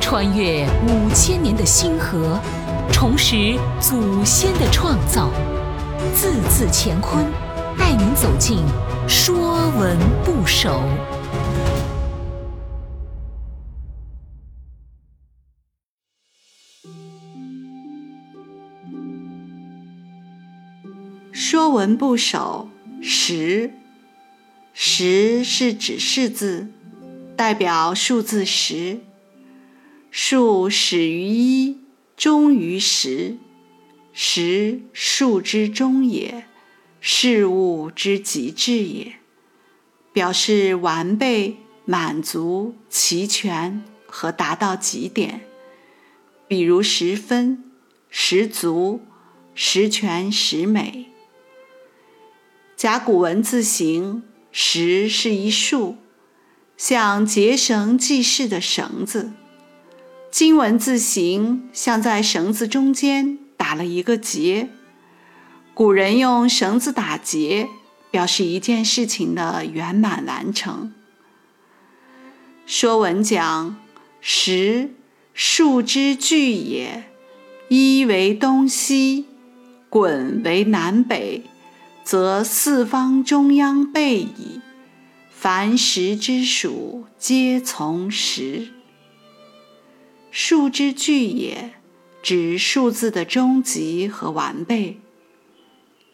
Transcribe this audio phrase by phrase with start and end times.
[0.00, 2.38] 穿越五千年的星河，
[2.92, 5.30] 重拾祖先的创造，
[6.14, 7.24] 字字乾坤，
[7.78, 8.58] 带您走进
[9.08, 10.70] 《说文不首》。
[21.36, 22.68] 《说文部首·
[23.02, 23.68] 十》
[24.72, 26.68] 十是指示字，
[27.36, 29.00] 代表数字十。
[30.10, 31.80] 数始于一，
[32.16, 33.36] 终于十。
[34.12, 36.44] 十数之终也，
[37.00, 39.14] 事物之极致也，
[40.12, 45.40] 表示完备、满足、齐全和达到极点。
[46.46, 47.64] 比如十分、
[48.08, 49.00] 十足、
[49.54, 51.06] 十全十美。
[52.76, 55.96] 甲骨文字形“十”是一竖，
[56.76, 59.30] 像结绳记事的绳子；
[60.30, 64.68] 金文字形像在绳子中间打了一个结。
[65.72, 67.68] 古人用绳子打结，
[68.10, 70.92] 表示一件事情的圆满完成。
[72.70, 73.76] 《说文》讲
[74.20, 74.90] ：“十，
[75.32, 77.04] 数之巨也，
[77.68, 79.26] 一为东西，
[79.88, 81.44] 滚为南北。”
[82.04, 84.60] 则四方中央备矣。
[85.44, 88.68] 凡十之属，皆从十。
[90.30, 91.74] 数之具也，
[92.22, 95.02] 指数字的终极和完备。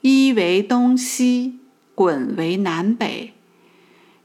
[0.00, 1.60] 一为东西，
[1.94, 3.32] 滚为南北。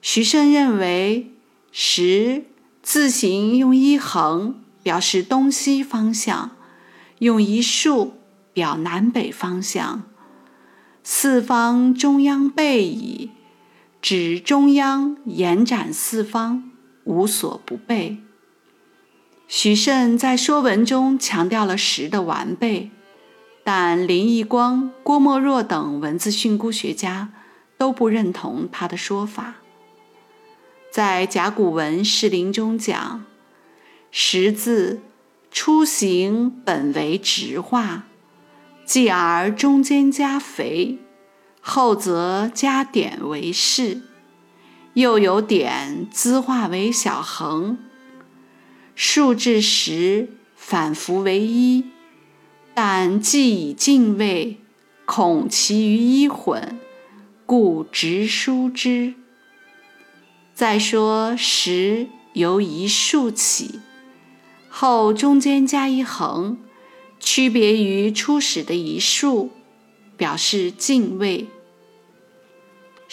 [0.01, 1.31] 徐慎认为，
[1.71, 2.45] 十
[2.81, 6.57] 字形用一横表示东西方向，
[7.19, 8.15] 用一竖
[8.53, 10.01] 表南北方向。
[11.03, 13.29] 四方中央备矣，
[14.07, 16.69] 指中央延展四方，
[17.05, 18.19] 无所不备。
[19.47, 22.91] 许慎在《说文》中强调了十的完备，
[23.63, 27.29] 但林奕光、郭沫若等文字训诂学家
[27.79, 29.55] 都不认同他的说法。
[30.91, 33.25] 在甲骨文释林中讲
[34.11, 35.01] ：“十字
[35.49, 38.03] 初形本为直画。”
[38.85, 40.99] 继而中间加肥，
[41.67, 44.03] 后则加点为势，
[44.93, 47.79] 又有点滋化为小横，
[48.93, 51.85] 数至十反复为一，
[52.75, 54.57] 但既以进位，
[55.05, 56.79] 恐其余一混，
[57.47, 59.15] 故直书之。
[60.53, 63.79] 再说十由一竖起，
[64.69, 66.59] 后中间加一横。
[67.19, 69.49] 区别于初始的一竖，
[70.15, 71.47] 表示进位。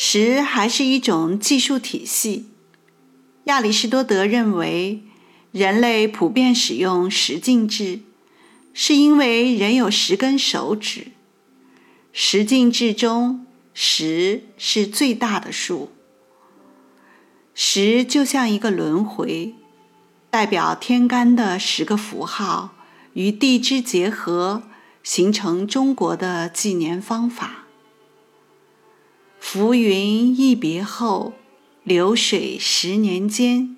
[0.04, 2.46] 十还是一种计数体系。
[3.44, 5.00] 亚里士多德认为，
[5.52, 8.00] 人类普遍使用十进制，
[8.74, 11.12] 是因为人有十根手指。
[12.12, 15.92] 十进制中，十是最大的数。
[17.54, 19.54] 十就像一个轮回，
[20.30, 22.74] 代表天干的十个符号。
[23.12, 24.64] 与地支结合，
[25.04, 27.66] 形成中国的纪年方法。
[29.52, 31.34] 浮云一别后，
[31.84, 33.76] 流水十年间。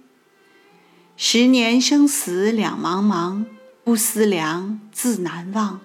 [1.16, 3.44] 十年生死两茫茫，
[3.82, 5.80] 不思量，自难忘。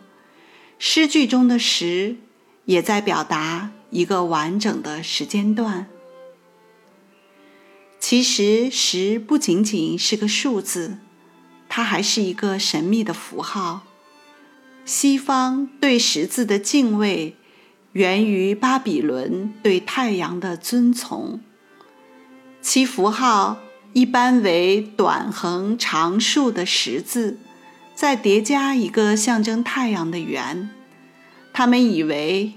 [0.77, 2.17] 诗句中的“十”
[2.65, 5.87] 也在表达一个完整的时间段。
[7.99, 10.99] 其实，十不仅仅是个数字。
[11.67, 13.87] 它还是一个神秘的符号。
[14.85, 17.35] 西方对十字的敬畏，
[17.93, 21.39] 源于巴比伦对太阳的尊崇。
[22.61, 23.57] 其符号
[23.93, 27.37] 一般为短横长竖的十字，
[27.95, 30.69] 再叠加一个象征太阳的圆。
[31.53, 32.53] 他们以为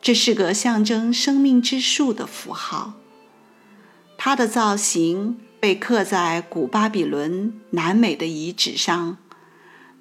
[0.00, 2.94] 这是个象征生命之树的符号。
[4.16, 5.38] 它的造型。
[5.62, 9.16] 被刻在古巴比伦南美的遗址上，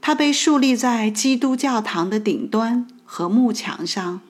[0.02, 4.22] 它被竖立在基督教堂的顶端和幕墙上，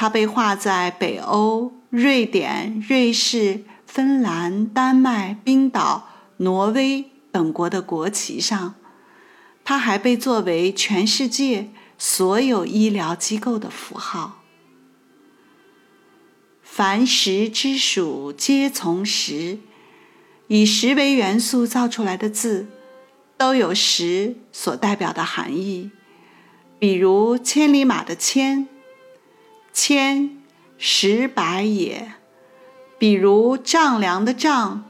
[0.00, 6.08] 它被画在北欧、瑞典、瑞士、芬兰、丹麦、冰岛、
[6.38, 8.76] 挪威等国的国旗上，
[9.62, 11.68] 它还被作为全世界
[11.98, 14.42] 所有医疗机构的符号。
[16.62, 19.58] 凡十之属，皆从十。
[20.46, 22.68] 以十为元素造出来的字，
[23.36, 25.90] 都有十所代表的含义。
[26.78, 28.66] 比如千里马的“千”，
[29.72, 30.38] 千
[30.76, 32.12] 十百也；
[32.98, 34.84] 比如丈量的“丈”，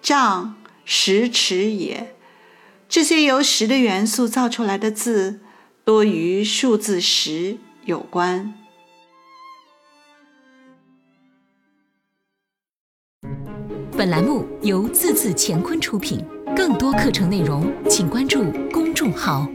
[0.00, 2.14] 丈十尺也。
[2.88, 5.40] 这些由十的元素造出来的字，
[5.84, 8.54] 多与数字十有关。
[13.96, 16.24] 本栏目由字字乾坤出品，
[16.56, 19.48] 更多课程内容，请关注公众号。